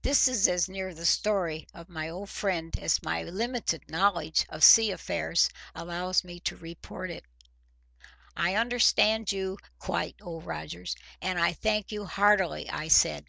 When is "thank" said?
11.52-11.92